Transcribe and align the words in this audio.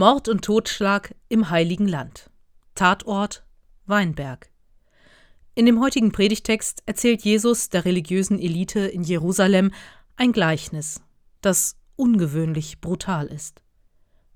Mord 0.00 0.28
und 0.28 0.44
Totschlag 0.44 1.12
im 1.28 1.50
Heiligen 1.50 1.88
Land. 1.88 2.30
Tatort 2.76 3.44
Weinberg. 3.86 4.48
In 5.56 5.66
dem 5.66 5.80
heutigen 5.80 6.12
Predigtext 6.12 6.84
erzählt 6.86 7.22
Jesus 7.22 7.68
der 7.68 7.84
religiösen 7.84 8.38
Elite 8.38 8.78
in 8.78 9.02
Jerusalem 9.02 9.72
ein 10.14 10.30
Gleichnis, 10.30 11.00
das 11.40 11.74
ungewöhnlich 11.96 12.80
brutal 12.80 13.26
ist. 13.26 13.60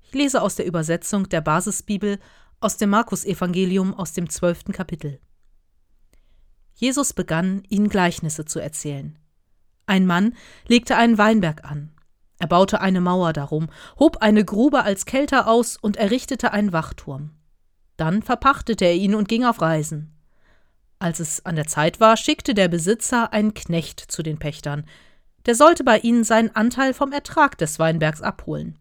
Ich 0.01 0.13
lese 0.13 0.41
aus 0.41 0.55
der 0.55 0.65
Übersetzung 0.65 1.29
der 1.29 1.39
Basisbibel 1.39 2.19
aus 2.59 2.75
dem 2.75 2.89
Markus-Evangelium 2.89 3.93
aus 3.93 4.11
dem 4.11 4.29
zwölften 4.29 4.73
Kapitel. 4.73 5.21
Jesus 6.73 7.13
begann, 7.13 7.63
ihnen 7.69 7.87
Gleichnisse 7.87 8.43
zu 8.43 8.59
erzählen. 8.59 9.17
Ein 9.85 10.07
Mann 10.07 10.35
legte 10.67 10.97
einen 10.97 11.17
Weinberg 11.17 11.63
an 11.63 11.92
er 12.43 12.47
baute 12.47 12.81
eine 12.81 12.99
Mauer 12.99 13.31
darum, 13.31 13.69
hob 13.97 14.17
eine 14.17 14.43
Grube 14.43 14.83
als 14.83 15.05
Kelter 15.05 15.47
aus 15.47 15.77
und 15.77 15.95
errichtete 15.95 16.51
einen 16.51 16.73
Wachturm. 16.73 17.29
Dann 17.95 18.21
verpachtete 18.21 18.83
er 18.83 18.95
ihn 18.95 19.15
und 19.15 19.29
ging 19.29 19.45
auf 19.45 19.61
Reisen. 19.61 20.13
Als 20.99 21.21
es 21.21 21.45
an 21.45 21.55
der 21.55 21.67
Zeit 21.67 22.01
war, 22.01 22.17
schickte 22.17 22.53
der 22.53 22.67
Besitzer 22.67 23.31
einen 23.31 23.53
Knecht 23.53 24.01
zu 24.01 24.23
den 24.23 24.39
Pächtern. 24.39 24.83
Der 25.45 25.55
sollte 25.55 25.85
bei 25.85 25.99
ihnen 25.99 26.25
seinen 26.25 26.53
Anteil 26.53 26.93
vom 26.93 27.13
Ertrag 27.13 27.57
des 27.57 27.79
Weinbergs 27.79 28.21
abholen. 28.21 28.77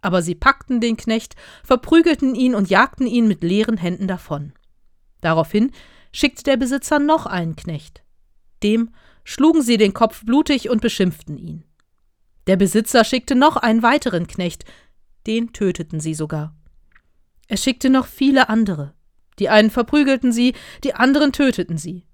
Aber 0.00 0.22
sie 0.22 0.34
packten 0.34 0.80
den 0.80 0.96
Knecht, 0.96 1.36
verprügelten 1.64 2.34
ihn 2.34 2.54
und 2.54 2.70
jagten 2.70 3.06
ihn 3.06 3.28
mit 3.28 3.42
leeren 3.42 3.76
Händen 3.76 4.08
davon. 4.08 4.54
Daraufhin 5.20 5.70
schickte 6.14 6.44
der 6.44 6.56
Besitzer 6.56 6.98
noch 6.98 7.26
einen 7.26 7.56
Knecht. 7.56 8.04
Dem 8.62 8.94
schlugen 9.22 9.60
sie 9.60 9.76
den 9.76 9.92
Kopf 9.92 10.24
blutig 10.24 10.70
und 10.70 10.80
beschimpften 10.80 11.36
ihn. 11.36 11.66
Der 12.46 12.56
Besitzer 12.56 13.04
schickte 13.04 13.34
noch 13.34 13.56
einen 13.56 13.82
weiteren 13.82 14.26
Knecht, 14.26 14.64
den 15.26 15.52
töteten 15.52 16.00
sie 16.00 16.14
sogar. 16.14 16.54
Er 17.48 17.56
schickte 17.56 17.90
noch 17.90 18.06
viele 18.06 18.48
andere. 18.48 18.94
Die 19.38 19.48
einen 19.48 19.70
verprügelten 19.70 20.32
sie, 20.32 20.54
die 20.84 20.94
anderen 20.94 21.32
töteten 21.32 21.78
sie. 21.78 22.06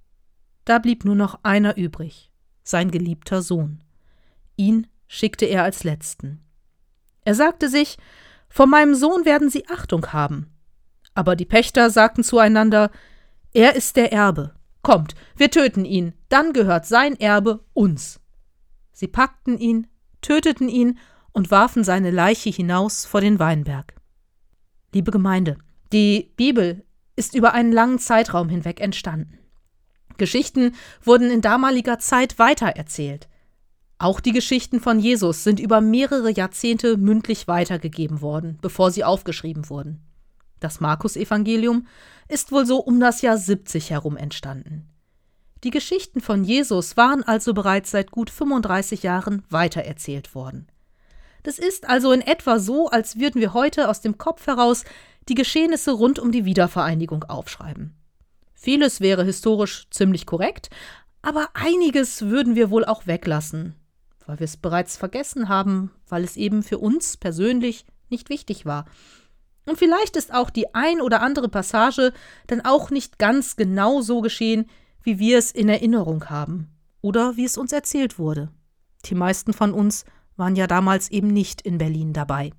Da 0.65 0.79
blieb 0.79 1.05
nur 1.05 1.15
noch 1.15 1.41
einer 1.43 1.77
übrig, 1.77 2.31
sein 2.65 2.91
geliebter 2.91 3.43
Sohn. 3.43 3.83
Ihn 4.57 4.87
schickte 5.07 5.45
er 5.45 5.63
als 5.63 5.85
letzten. 5.85 6.43
Er 7.25 7.35
sagte 7.35 7.69
sich, 7.69 7.99
vor 8.49 8.67
meinem 8.67 8.95
Sohn 8.95 9.25
werden 9.25 9.51
sie 9.51 9.69
Achtung 9.69 10.13
haben. 10.13 10.53
Aber 11.15 11.37
die 11.37 11.45
Pächter 11.45 11.91
sagten 11.91 12.25
zueinander, 12.25 12.91
er 13.53 13.77
ist 13.77 13.97
der 13.97 14.13
Erbe. 14.13 14.55
Kommt, 14.83 15.15
wir 15.37 15.51
töten 15.51 15.85
ihn, 15.85 16.15
dann 16.29 16.53
gehört 16.53 16.87
sein 16.87 17.19
Erbe 17.21 17.65
uns. 17.73 18.21
Sie 18.93 19.07
packten 19.07 19.59
ihn, 19.59 19.87
töteten 20.23 20.69
ihn 20.69 20.99
und 21.33 21.51
warfen 21.51 21.85
seine 21.85 22.11
Leiche 22.11 22.51
hinaus 22.51 23.05
vor 23.05 23.21
den 23.21 23.39
Weinberg. 23.39 23.95
Liebe 24.95 25.11
Gemeinde, 25.11 25.59
die 25.93 26.33
Bibel 26.37 26.85
ist 27.17 27.35
über 27.35 27.53
einen 27.53 27.73
langen 27.73 27.99
Zeitraum 27.99 28.49
hinweg 28.49 28.81
entstanden. 28.81 29.39
Geschichten 30.19 30.75
wurden 31.03 31.31
in 31.31 31.41
damaliger 31.41 31.99
Zeit 31.99 32.39
weitererzählt. 32.39 33.29
Auch 33.99 34.21
die 34.21 34.33
Geschichten 34.33 34.81
von 34.81 34.99
Jesus 34.99 35.45
sind 35.45 35.61
über 35.61 35.81
mehrere 35.81 36.31
Jahrzehnte 36.31 36.97
mündlich 36.97 37.49
weitergegeben 37.49 38.21
worden, 38.21 38.59
bevor 38.61 38.91
sie 38.91 39.05
aufgeschrieben 39.05 39.69
wurden. 39.71 40.01
Das 40.61 40.81
Markus-Evangelium 40.81 41.87
ist 42.29 42.53
wohl 42.53 42.67
so 42.67 42.79
um 42.79 43.01
das 43.01 43.23
Jahr 43.23 43.37
70 43.37 43.91
herum 43.91 44.17
entstanden. 44.17 44.89
Die 45.65 45.71
Geschichten 45.71 46.21
von 46.21 46.43
Jesus 46.43 46.97
waren 46.97 47.23
also 47.23 47.55
bereits 47.55 47.93
seit 47.93 48.11
gut 48.11 48.31
35 48.31 49.05
Jahren 49.05 49.45
weitererzählt 49.49 50.35
worden. 50.35 50.67
Das 51.45 51.59
ist 51.59 51.89
also 51.89 52.13
in 52.13 52.21
etwa 52.21 52.59
so, 52.59 52.89
als 52.89 53.19
würden 53.19 53.41
wir 53.41 53.55
heute 53.55 53.89
aus 53.89 54.01
dem 54.01 54.19
Kopf 54.19 54.47
heraus 54.47 54.85
die 55.29 55.35
Geschehnisse 55.35 55.93
rund 55.93 56.19
um 56.19 56.33
die 56.33 56.45
Wiedervereinigung 56.45 57.25
aufschreiben. 57.25 57.95
Vieles 58.55 59.01
wäre 59.01 59.25
historisch 59.25 59.87
ziemlich 59.91 60.27
korrekt, 60.27 60.71
aber 61.21 61.49
einiges 61.55 62.23
würden 62.23 62.57
wir 62.57 62.71
wohl 62.71 62.85
auch 62.85 63.07
weglassen, 63.07 63.77
weil 64.27 64.41
wir 64.41 64.45
es 64.45 64.57
bereits 64.57 64.97
vergessen 64.97 65.49
haben, 65.49 65.93
weil 66.09 66.25
es 66.25 66.37
eben 66.37 66.65
für 66.65 66.79
uns 66.79 67.17
persönlich 67.17 67.85
nicht 68.09 68.31
wichtig 68.31 68.67
war. 68.67 68.87
Und 69.67 69.79
vielleicht 69.79 70.17
ist 70.17 70.35
auch 70.35 70.51
die 70.51 70.75
ein 70.75 71.01
oder 71.01 71.23
andere 71.23 71.49
Passage 71.49 72.13
dann 72.49 72.61
auch 72.63 72.91
nicht 72.91 73.19
ganz 73.19 73.55
genau 73.55 74.01
so 74.01 74.21
geschehen, 74.21 74.69
wie 75.03 75.19
wir 75.19 75.39
es 75.39 75.51
in 75.51 75.69
Erinnerung 75.69 76.31
haben 76.31 76.69
oder 77.01 77.37
wie 77.37 77.45
es 77.45 77.59
uns 77.59 77.73
erzählt 77.73 78.19
wurde. 78.19 78.51
Die 79.05 79.15
meisten 79.15 79.53
von 79.53 79.73
uns 79.73 80.05
waren 80.37 80.57
ja 80.57 80.67
damals 80.67 81.11
eben 81.11 81.29
nicht 81.29 81.63
in 81.63 81.79
Berlin 81.79 82.13
dabei. 82.13 82.53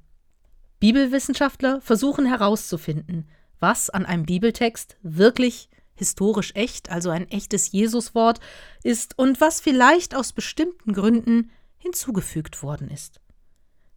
Bibelwissenschaftler 0.80 1.80
versuchen 1.82 2.26
herauszufinden, 2.26 3.30
was 3.60 3.90
an 3.90 4.06
einem 4.06 4.26
Bibeltext 4.26 4.98
wirklich 5.02 5.70
historisch 5.96 6.52
echt, 6.56 6.90
also 6.90 7.10
ein 7.10 7.30
echtes 7.30 7.72
Jesuswort 7.72 8.40
ist 8.84 9.18
und 9.18 9.40
was 9.40 9.62
vielleicht 9.62 10.16
aus 10.16 10.34
bestimmten 10.34 10.94
Gründen 10.94 11.52
hinzugefügt 11.78 12.64
worden 12.64 12.90
ist. 12.90 13.22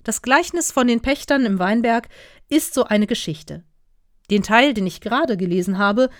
Das 0.05 0.23
Gleichnis 0.23 0.71
von 0.71 0.87
den 0.87 1.01
Pächtern 1.01 1.45
im 1.45 1.59
Weinberg 1.59 2.09
ist 2.49 2.75
so 2.75 2.85
eine 2.85 3.09
Geschichte. 3.09 3.65
Den 4.31 4.43
Teil, 4.43 4.75
den 4.75 4.87
ich 4.87 5.01
gerade 5.01 5.37
gelesen 5.37 5.79
habe, 5.79 6.11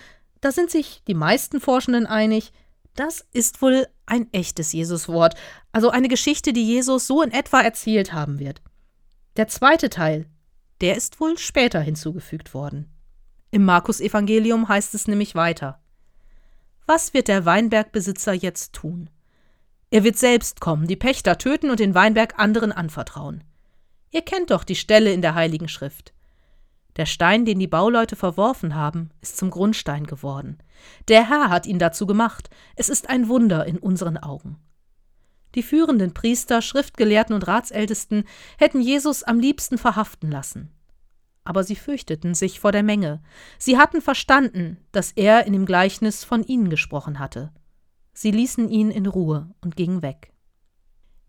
da 0.41 0.51
sind 0.51 0.71
sich 0.71 1.03
die 1.07 1.13
meisten 1.13 1.59
Forschenden 1.59 2.05
einig, 2.05 2.51
das 2.95 3.25
ist 3.31 3.61
wohl 3.61 3.87
ein 4.05 4.31
echtes 4.33 4.73
Jesuswort, 4.73 5.35
also 5.71 5.89
eine 5.91 6.07
Geschichte, 6.07 6.53
die 6.53 6.65
Jesus 6.65 7.07
so 7.07 7.21
in 7.21 7.31
etwa 7.31 7.61
erzählt 7.61 8.13
haben 8.13 8.39
wird. 8.39 8.61
Der 9.35 9.47
zweite 9.47 9.89
Teil, 9.89 10.25
der 10.81 10.95
ist 10.95 11.19
wohl 11.19 11.37
später 11.37 11.79
hinzugefügt 11.79 12.53
worden. 12.53 12.91
Im 13.51 13.65
Markus-Evangelium 13.65 14.67
heißt 14.67 14.93
es 14.95 15.07
nämlich 15.07 15.35
weiter. 15.35 15.79
Was 16.85 17.13
wird 17.13 17.27
der 17.27 17.45
Weinbergbesitzer 17.45 18.33
jetzt 18.33 18.73
tun? 18.73 19.09
Er 19.89 20.03
wird 20.03 20.17
selbst 20.17 20.59
kommen, 20.59 20.87
die 20.87 20.95
Pächter 20.95 21.37
töten 21.37 21.69
und 21.69 21.79
den 21.79 21.95
Weinberg 21.95 22.39
anderen 22.39 22.71
anvertrauen. 22.71 23.43
Ihr 24.11 24.21
kennt 24.21 24.51
doch 24.51 24.63
die 24.63 24.75
Stelle 24.75 25.13
in 25.13 25.21
der 25.21 25.35
Heiligen 25.35 25.69
Schrift. 25.69 26.13
Der 26.97 27.05
Stein, 27.05 27.45
den 27.45 27.59
die 27.59 27.67
Bauleute 27.67 28.15
verworfen 28.15 28.75
haben, 28.75 29.11
ist 29.21 29.37
zum 29.37 29.51
Grundstein 29.51 30.05
geworden. 30.05 30.57
Der 31.07 31.29
Herr 31.29 31.49
hat 31.49 31.67
ihn 31.67 31.79
dazu 31.79 32.07
gemacht. 32.07 32.49
Es 32.75 32.89
ist 32.89 33.09
ein 33.09 33.29
Wunder 33.29 33.65
in 33.65 33.77
unseren 33.77 34.17
Augen. 34.17 34.57
Die 35.55 35.63
führenden 35.63 36.13
Priester, 36.13 36.61
Schriftgelehrten 36.61 37.33
und 37.33 37.47
Ratsältesten 37.47 38.25
hätten 38.57 38.81
Jesus 38.81 39.23
am 39.23 39.39
liebsten 39.39 39.77
verhaften 39.77 40.29
lassen. 40.29 40.71
Aber 41.43 41.63
sie 41.63 41.75
fürchteten 41.75 42.33
sich 42.33 42.59
vor 42.59 42.71
der 42.71 42.83
Menge. 42.83 43.23
Sie 43.57 43.77
hatten 43.77 44.01
verstanden, 44.01 44.77
dass 44.91 45.13
er 45.13 45.45
in 45.45 45.53
dem 45.53 45.65
Gleichnis 45.65 46.23
von 46.23 46.43
ihnen 46.43 46.69
gesprochen 46.69 47.19
hatte. 47.19 47.53
Sie 48.13 48.31
ließen 48.31 48.69
ihn 48.69 48.91
in 48.91 49.05
Ruhe 49.05 49.49
und 49.61 49.75
gingen 49.75 50.01
weg. 50.01 50.33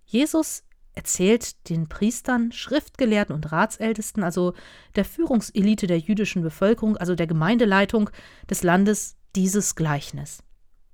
Jesus 0.07 0.65
erzählt 0.99 1.69
den 1.71 1.89
Priestern, 1.89 2.51
Schriftgelehrten 2.51 3.33
und 3.33 3.53
Ratsältesten, 3.53 4.25
also 4.25 4.55
der 4.97 5.05
Führungselite 5.05 5.87
der 5.87 6.01
jüdischen 6.01 6.43
Bevölkerung, 6.43 6.97
also 6.97 7.15
der 7.15 7.29
Gemeindeleitung 7.29 8.11
des 8.51 8.65
Landes, 8.65 9.17
dieses 9.37 9.77
Gleichnis. 9.77 10.43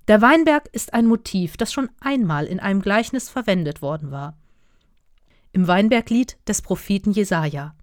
Der 0.06 0.20
Weinberg 0.20 0.69
ist 0.72 0.92
ein 0.92 1.06
Motiv, 1.06 1.56
das 1.56 1.72
schon 1.72 1.88
einmal 2.00 2.44
in 2.44 2.60
einem 2.60 2.82
Gleichnis 2.82 3.31
verwendet 3.31 3.81
worden 3.81 4.10
war. 4.10 4.37
Im 5.53 5.66
Weinberglied 5.66 6.36
des 6.47 6.60
Propheten 6.60 7.12
Jesaja. 7.12 7.75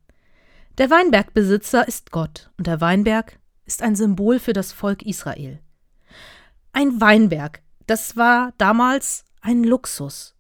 Der 0.78 0.92
Weinbergbesitzer 0.92 1.88
ist 1.88 2.12
Gott 2.12 2.52
und 2.60 2.68
der 2.68 2.82
Weinberg 2.82 3.40
ist 3.66 3.82
ein 3.82 3.96
Symbol 3.96 4.38
für 4.38 4.54
das 4.54 4.72
Volk 4.72 5.02
Israel. 5.02 5.60
Ein 6.72 7.02
Weinberg, 7.02 7.64
das 7.88 8.16
war 8.16 8.54
damals 8.60 9.26
ein 9.42 9.64
Luxus. 9.64 10.36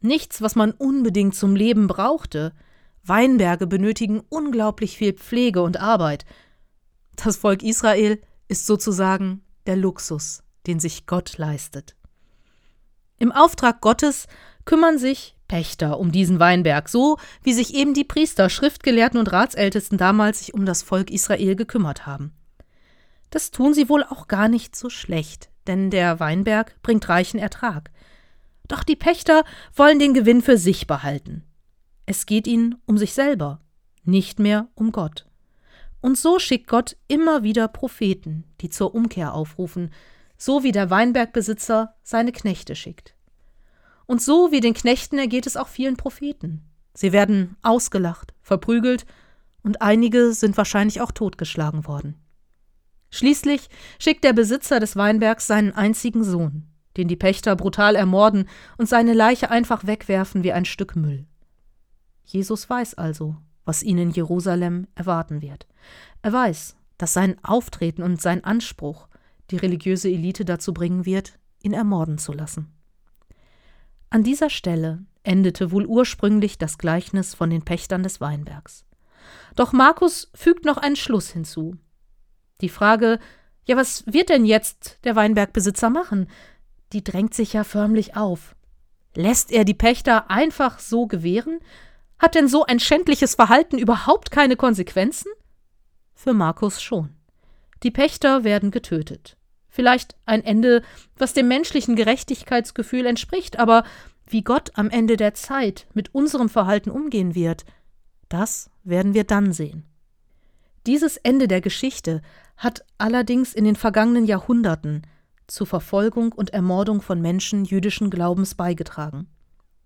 Nichts, 0.00 0.42
was 0.42 0.54
man 0.54 0.72
unbedingt 0.72 1.34
zum 1.34 1.56
Leben 1.56 1.86
brauchte. 1.86 2.52
Weinberge 3.04 3.66
benötigen 3.66 4.22
unglaublich 4.28 4.96
viel 4.96 5.12
Pflege 5.14 5.62
und 5.62 5.78
Arbeit. 5.78 6.24
Das 7.16 7.36
Volk 7.36 7.62
Israel 7.62 8.20
ist 8.48 8.66
sozusagen 8.66 9.42
der 9.66 9.76
Luxus, 9.76 10.42
den 10.66 10.78
sich 10.80 11.06
Gott 11.06 11.38
leistet. 11.38 11.96
Im 13.18 13.32
Auftrag 13.32 13.80
Gottes 13.80 14.26
kümmern 14.64 14.98
sich 14.98 15.36
Pächter 15.48 15.98
um 15.98 16.12
diesen 16.12 16.38
Weinberg, 16.38 16.88
so 16.88 17.16
wie 17.42 17.52
sich 17.52 17.74
eben 17.74 17.94
die 17.94 18.04
Priester, 18.04 18.50
Schriftgelehrten 18.50 19.18
und 19.18 19.32
Ratsältesten 19.32 19.98
damals 19.98 20.40
sich 20.40 20.54
um 20.54 20.66
das 20.66 20.82
Volk 20.82 21.10
Israel 21.10 21.56
gekümmert 21.56 22.06
haben. 22.06 22.32
Das 23.30 23.50
tun 23.50 23.74
sie 23.74 23.88
wohl 23.88 24.04
auch 24.04 24.28
gar 24.28 24.48
nicht 24.48 24.76
so 24.76 24.90
schlecht, 24.90 25.50
denn 25.66 25.90
der 25.90 26.20
Weinberg 26.20 26.80
bringt 26.82 27.08
reichen 27.08 27.38
Ertrag. 27.38 27.90
Doch 28.68 28.84
die 28.84 28.96
Pächter 28.96 29.44
wollen 29.74 29.98
den 29.98 30.14
Gewinn 30.14 30.42
für 30.42 30.58
sich 30.58 30.86
behalten. 30.86 31.44
Es 32.06 32.26
geht 32.26 32.46
ihnen 32.46 32.76
um 32.86 32.98
sich 32.98 33.14
selber, 33.14 33.60
nicht 34.04 34.38
mehr 34.38 34.68
um 34.74 34.92
Gott. 34.92 35.26
Und 36.00 36.16
so 36.16 36.38
schickt 36.38 36.68
Gott 36.68 36.96
immer 37.08 37.42
wieder 37.42 37.66
Propheten, 37.66 38.44
die 38.60 38.70
zur 38.70 38.94
Umkehr 38.94 39.34
aufrufen, 39.34 39.90
so 40.36 40.62
wie 40.62 40.72
der 40.72 40.90
Weinbergbesitzer 40.90 41.94
seine 42.02 42.32
Knechte 42.32 42.76
schickt. 42.76 43.14
Und 44.06 44.22
so 44.22 44.52
wie 44.52 44.60
den 44.60 44.74
Knechten 44.74 45.18
ergeht 45.18 45.46
es 45.46 45.56
auch 45.56 45.68
vielen 45.68 45.96
Propheten. 45.96 46.62
Sie 46.94 47.12
werden 47.12 47.56
ausgelacht, 47.62 48.32
verprügelt 48.40 49.04
und 49.62 49.82
einige 49.82 50.32
sind 50.32 50.56
wahrscheinlich 50.56 51.00
auch 51.00 51.12
totgeschlagen 51.12 51.86
worden. 51.86 52.14
Schließlich 53.10 53.68
schickt 53.98 54.24
der 54.24 54.32
Besitzer 54.32 54.80
des 54.80 54.96
Weinbergs 54.96 55.46
seinen 55.46 55.72
einzigen 55.72 56.24
Sohn, 56.24 56.67
den 56.98 57.08
die 57.08 57.16
Pächter 57.16 57.56
brutal 57.56 57.94
ermorden 57.94 58.48
und 58.76 58.88
seine 58.88 59.14
Leiche 59.14 59.50
einfach 59.50 59.86
wegwerfen 59.86 60.42
wie 60.42 60.52
ein 60.52 60.66
Stück 60.66 60.96
Müll. 60.96 61.26
Jesus 62.24 62.68
weiß 62.68 62.94
also, 62.94 63.36
was 63.64 63.82
ihn 63.82 63.98
in 63.98 64.10
Jerusalem 64.10 64.86
erwarten 64.94 65.40
wird. 65.40 65.66
Er 66.20 66.32
weiß, 66.32 66.76
dass 66.98 67.14
sein 67.14 67.36
Auftreten 67.42 68.02
und 68.02 68.20
sein 68.20 68.44
Anspruch 68.44 69.08
die 69.50 69.56
religiöse 69.56 70.10
Elite 70.10 70.44
dazu 70.44 70.74
bringen 70.74 71.06
wird, 71.06 71.38
ihn 71.62 71.72
ermorden 71.72 72.18
zu 72.18 72.32
lassen. 72.32 72.72
An 74.10 74.24
dieser 74.24 74.50
Stelle 74.50 75.04
endete 75.22 75.70
wohl 75.70 75.86
ursprünglich 75.86 76.58
das 76.58 76.78
Gleichnis 76.78 77.34
von 77.34 77.50
den 77.50 77.62
Pächtern 77.62 78.02
des 78.02 78.20
Weinbergs. 78.20 78.84
Doch 79.54 79.72
Markus 79.72 80.30
fügt 80.34 80.64
noch 80.64 80.78
einen 80.78 80.96
Schluss 80.96 81.30
hinzu. 81.30 81.76
Die 82.60 82.68
Frage, 82.68 83.18
ja, 83.66 83.76
was 83.76 84.04
wird 84.06 84.30
denn 84.30 84.44
jetzt 84.44 84.98
der 85.04 85.14
Weinbergbesitzer 85.14 85.90
machen? 85.90 86.28
Die 86.92 87.04
drängt 87.04 87.34
sich 87.34 87.52
ja 87.52 87.64
förmlich 87.64 88.16
auf. 88.16 88.54
Lässt 89.14 89.50
er 89.50 89.64
die 89.64 89.74
Pächter 89.74 90.30
einfach 90.30 90.78
so 90.78 91.06
gewähren? 91.06 91.60
Hat 92.18 92.34
denn 92.34 92.48
so 92.48 92.64
ein 92.64 92.80
schändliches 92.80 93.34
Verhalten 93.34 93.78
überhaupt 93.78 94.30
keine 94.30 94.56
Konsequenzen? 94.56 95.30
Für 96.14 96.32
Markus 96.32 96.82
schon. 96.82 97.10
Die 97.82 97.90
Pächter 97.90 98.42
werden 98.44 98.70
getötet. 98.70 99.36
Vielleicht 99.68 100.16
ein 100.26 100.42
Ende, 100.42 100.82
was 101.16 101.34
dem 101.34 101.46
menschlichen 101.46 101.94
Gerechtigkeitsgefühl 101.94 103.06
entspricht, 103.06 103.58
aber 103.58 103.84
wie 104.26 104.42
Gott 104.42 104.72
am 104.74 104.90
Ende 104.90 105.16
der 105.16 105.34
Zeit 105.34 105.86
mit 105.94 106.14
unserem 106.14 106.48
Verhalten 106.48 106.90
umgehen 106.90 107.34
wird, 107.34 107.64
das 108.28 108.70
werden 108.82 109.14
wir 109.14 109.24
dann 109.24 109.52
sehen. 109.52 109.84
Dieses 110.86 111.16
Ende 111.18 111.48
der 111.48 111.60
Geschichte 111.60 112.22
hat 112.56 112.84
allerdings 112.98 113.54
in 113.54 113.64
den 113.64 113.76
vergangenen 113.76 114.24
Jahrhunderten 114.24 115.02
zur 115.48 115.66
Verfolgung 115.66 116.32
und 116.32 116.50
Ermordung 116.50 117.02
von 117.02 117.20
Menschen 117.20 117.64
jüdischen 117.64 118.10
Glaubens 118.10 118.54
beigetragen. 118.54 119.26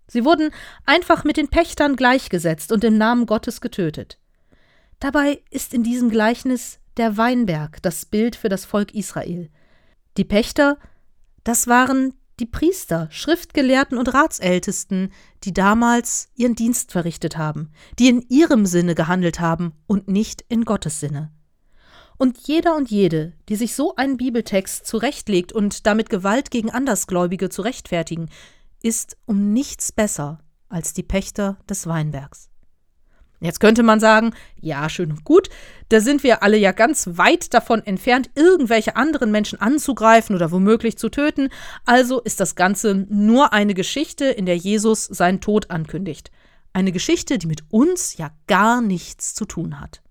Sie 0.07 0.25
wurden 0.25 0.51
einfach 0.85 1.25
mit 1.25 1.39
den 1.39 1.49
Pächtern 1.49 1.97
gleichgesetzt 1.97 2.71
und 2.71 2.85
im 2.85 2.99
Namen 2.99 3.25
Gottes 3.25 3.61
getötet. 3.61 4.19
Dabei 5.01 5.43
ist 5.51 5.73
in 5.73 5.83
diesem 5.83 6.11
Gleichnis 6.11 6.79
der 6.97 7.17
Weinberg 7.17 7.81
das 7.83 8.05
Bild 8.05 8.37
für 8.37 8.49
das 8.49 8.65
Volk 8.65 8.95
Israel. 8.95 9.49
Die 10.19 10.25
Pächter, 10.25 10.79
das 11.45 11.67
waren 11.67 12.13
die 12.41 12.47
Priester, 12.47 13.09
Schriftgelehrten 13.11 13.97
und 13.99 14.13
Ratsältesten, 14.13 15.13
die 15.45 15.55
damals 15.55 16.29
ihren 16.35 16.55
Dienst 16.55 16.93
verrichtet 16.93 17.37
haben, 17.37 17.71
die 17.99 18.09
in 18.09 18.21
ihrem 18.29 18.67
Sinne 18.67 18.95
gehandelt 18.95 19.41
haben 19.41 19.73
und 19.87 20.09
nicht 20.09 20.45
in 20.49 20.65
Gottes 20.65 21.01
Sinne. 21.01 21.33
Und 22.23 22.39
jeder 22.47 22.77
und 22.77 22.89
jede, 22.89 23.33
die 23.49 23.57
sich 23.57 23.75
so 23.75 23.97
einen 23.97 24.17
Bibeltext 24.17 24.87
zurechtlegt 24.87 25.53
und 25.53 25.89
damit 25.89 26.09
Gewalt 26.09 26.53
gegen 26.53 26.71
Andersgläubige 26.71 27.49
zu 27.49 27.63
rechtfertigen, 27.63 28.31
ist 28.81 29.17
um 29.27 29.53
nichts 29.53 29.91
besser 29.91 30.39
als 30.69 30.93
die 30.93 31.03
Pächter 31.03 31.59
des 31.69 31.89
Weinbergs. 31.89 32.49
Jetzt 33.41 33.59
könnte 33.59 33.83
man 33.83 33.99
sagen, 33.99 34.35
ja, 34.61 34.89
schön 34.89 35.11
und 35.11 35.25
gut, 35.25 35.49
da 35.89 35.99
sind 35.99 36.23
wir 36.23 36.45
alle 36.45 36.57
ja 36.57 36.71
ganz 36.71 37.09
weit 37.15 37.55
davon 37.55 37.85
entfernt, 37.85 38.31
irgendwelche 38.37 38.95
anderen 38.95 39.33
Menschen 39.33 39.61
anzugreifen 39.61 40.37
oder 40.37 40.53
womöglich 40.53 40.97
zu 40.99 41.09
töten, 41.09 41.49
also 41.87 42.21
ist 42.21 42.39
das 42.39 42.55
Ganze 42.55 42.95
nur 42.95 43.53
eine 43.53 43.75
Geschichte, 43.75 44.27
in 44.27 44.47
der 44.47 44.57
Jesus 44.57 45.07
seinen 45.07 45.41
Tod 45.41 45.73
ankündigt. 45.73 46.31
Eine 46.73 46.93
Geschichte, 46.93 47.39
die 47.39 47.49
mit 47.49 47.65
uns 47.71 48.17
ja 48.17 48.31
gar 48.47 48.81
nichts 48.81 49.35
zu 49.35 49.45
tun 49.45 49.81
hat. 49.81 50.03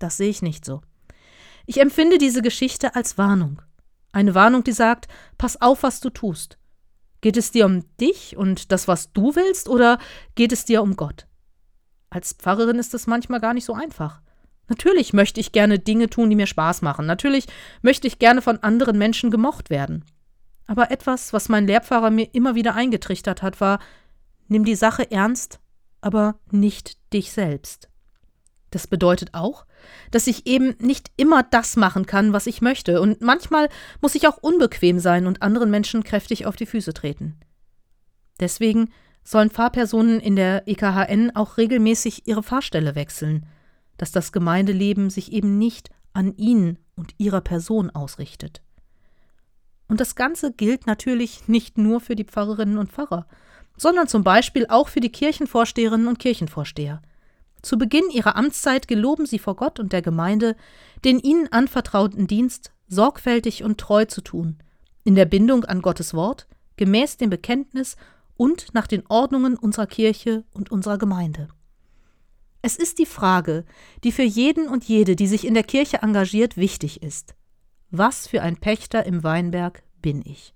Das 0.00 0.16
sehe 0.16 0.28
ich 0.28 0.42
nicht 0.42 0.64
so. 0.64 0.82
Ich 1.66 1.80
empfinde 1.80 2.18
diese 2.18 2.42
Geschichte 2.42 2.94
als 2.94 3.16
Warnung. 3.18 3.62
Eine 4.12 4.34
Warnung, 4.34 4.64
die 4.64 4.72
sagt, 4.72 5.08
pass 5.38 5.60
auf, 5.60 5.82
was 5.82 6.00
du 6.00 6.10
tust. 6.10 6.58
Geht 7.20 7.36
es 7.36 7.50
dir 7.50 7.66
um 7.66 7.84
dich 7.96 8.36
und 8.36 8.70
das, 8.70 8.86
was 8.86 9.12
du 9.12 9.34
willst, 9.34 9.68
oder 9.68 9.98
geht 10.34 10.52
es 10.52 10.64
dir 10.66 10.82
um 10.82 10.94
Gott? 10.94 11.26
Als 12.10 12.34
Pfarrerin 12.34 12.78
ist 12.78 12.94
es 12.94 13.06
manchmal 13.06 13.40
gar 13.40 13.54
nicht 13.54 13.64
so 13.64 13.74
einfach. 13.74 14.20
Natürlich 14.68 15.12
möchte 15.12 15.40
ich 15.40 15.52
gerne 15.52 15.78
Dinge 15.78 16.08
tun, 16.08 16.30
die 16.30 16.36
mir 16.36 16.46
Spaß 16.46 16.82
machen. 16.82 17.06
Natürlich 17.06 17.46
möchte 17.82 18.06
ich 18.06 18.18
gerne 18.18 18.40
von 18.40 18.58
anderen 18.62 18.98
Menschen 18.98 19.30
gemocht 19.30 19.70
werden. 19.70 20.04
Aber 20.66 20.90
etwas, 20.90 21.32
was 21.32 21.48
mein 21.48 21.66
Lehrpfarrer 21.66 22.10
mir 22.10 22.28
immer 22.32 22.54
wieder 22.54 22.74
eingetrichtert 22.74 23.42
hat, 23.42 23.60
war, 23.60 23.78
nimm 24.48 24.64
die 24.64 24.76
Sache 24.76 25.10
ernst, 25.10 25.60
aber 26.00 26.38
nicht 26.50 26.98
dich 27.12 27.32
selbst. 27.32 27.88
Das 28.74 28.88
bedeutet 28.88 29.34
auch, 29.34 29.66
dass 30.10 30.26
ich 30.26 30.48
eben 30.48 30.74
nicht 30.80 31.12
immer 31.16 31.44
das 31.44 31.76
machen 31.76 32.06
kann, 32.06 32.32
was 32.32 32.48
ich 32.48 32.60
möchte, 32.60 33.00
und 33.00 33.20
manchmal 33.20 33.68
muss 34.00 34.16
ich 34.16 34.26
auch 34.26 34.36
unbequem 34.36 34.98
sein 34.98 35.28
und 35.28 35.42
anderen 35.42 35.70
Menschen 35.70 36.02
kräftig 36.02 36.44
auf 36.44 36.56
die 36.56 36.66
Füße 36.66 36.92
treten. 36.92 37.38
Deswegen 38.40 38.90
sollen 39.22 39.50
Fahrpersonen 39.50 40.18
in 40.18 40.34
der 40.34 40.66
EKHN 40.66 41.36
auch 41.36 41.56
regelmäßig 41.56 42.26
ihre 42.26 42.42
Fahrstelle 42.42 42.96
wechseln, 42.96 43.46
dass 43.96 44.10
das 44.10 44.32
Gemeindeleben 44.32 45.08
sich 45.08 45.30
eben 45.30 45.56
nicht 45.56 45.90
an 46.12 46.36
ihnen 46.36 46.80
und 46.96 47.14
ihrer 47.18 47.42
Person 47.42 47.90
ausrichtet. 47.90 48.60
Und 49.86 50.00
das 50.00 50.16
Ganze 50.16 50.52
gilt 50.52 50.88
natürlich 50.88 51.46
nicht 51.46 51.78
nur 51.78 52.00
für 52.00 52.16
die 52.16 52.24
Pfarrerinnen 52.24 52.78
und 52.78 52.90
Pfarrer, 52.90 53.28
sondern 53.76 54.08
zum 54.08 54.24
Beispiel 54.24 54.66
auch 54.68 54.88
für 54.88 55.00
die 55.00 55.12
Kirchenvorsteherinnen 55.12 56.08
und 56.08 56.18
Kirchenvorsteher. 56.18 57.02
Zu 57.64 57.78
Beginn 57.78 58.10
ihrer 58.10 58.36
Amtszeit 58.36 58.88
geloben 58.88 59.24
sie 59.24 59.38
vor 59.38 59.56
Gott 59.56 59.80
und 59.80 59.94
der 59.94 60.02
Gemeinde, 60.02 60.54
den 61.02 61.18
ihnen 61.18 61.50
anvertrauten 61.50 62.26
Dienst 62.26 62.72
sorgfältig 62.88 63.64
und 63.64 63.80
treu 63.80 64.04
zu 64.04 64.20
tun, 64.20 64.58
in 65.02 65.14
der 65.14 65.24
Bindung 65.24 65.64
an 65.64 65.80
Gottes 65.80 66.12
Wort, 66.12 66.46
gemäß 66.76 67.16
dem 67.16 67.30
Bekenntnis 67.30 67.96
und 68.36 68.74
nach 68.74 68.86
den 68.86 69.06
Ordnungen 69.08 69.56
unserer 69.56 69.86
Kirche 69.86 70.44
und 70.52 70.70
unserer 70.70 70.98
Gemeinde. 70.98 71.48
Es 72.60 72.76
ist 72.76 72.98
die 72.98 73.06
Frage, 73.06 73.64
die 74.04 74.12
für 74.12 74.22
jeden 74.22 74.68
und 74.68 74.84
jede, 74.84 75.16
die 75.16 75.26
sich 75.26 75.46
in 75.46 75.54
der 75.54 75.64
Kirche 75.64 76.02
engagiert, 76.02 76.58
wichtig 76.58 77.02
ist. 77.02 77.34
Was 77.90 78.26
für 78.26 78.42
ein 78.42 78.58
Pächter 78.58 79.06
im 79.06 79.22
Weinberg 79.22 79.82
bin 80.02 80.20
ich? 80.22 80.54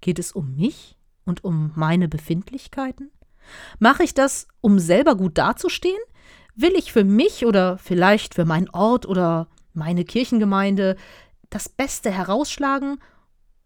Geht 0.00 0.20
es 0.20 0.30
um 0.30 0.54
mich 0.54 0.96
und 1.24 1.42
um 1.42 1.72
meine 1.74 2.06
Befindlichkeiten? 2.06 3.10
Mache 3.78 4.04
ich 4.04 4.14
das, 4.14 4.48
um 4.60 4.78
selber 4.78 5.16
gut 5.16 5.38
dazustehen? 5.38 6.00
Will 6.54 6.74
ich 6.74 6.92
für 6.92 7.04
mich 7.04 7.44
oder 7.44 7.78
vielleicht 7.78 8.34
für 8.34 8.44
meinen 8.44 8.70
Ort 8.70 9.06
oder 9.06 9.48
meine 9.74 10.04
Kirchengemeinde 10.04 10.96
das 11.50 11.68
Beste 11.68 12.10
herausschlagen? 12.10 12.98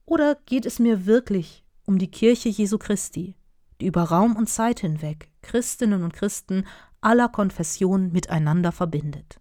Oder 0.05 0.37
geht 0.47 0.67
es 0.67 0.79
mir 0.79 1.07
wirklich 1.07 1.65
um 1.87 1.99
die 1.99 2.11
Kirche 2.11 2.49
Jesu 2.49 2.79
Christi, 2.79 3.37
die 3.81 3.87
über 3.87 4.03
Raum 4.05 4.37
und 4.37 4.49
Zeit 4.49 4.81
hinweg 4.81 5.31
Christinnen 5.43 6.03
und 6.03 6.13
Christen 6.13 6.67
aller 7.01 7.29
Konfessionen 7.29 8.13
miteinander 8.13 8.73
verbindet. 8.73 9.41